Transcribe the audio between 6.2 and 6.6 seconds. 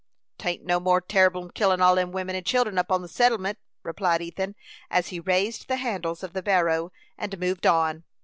of the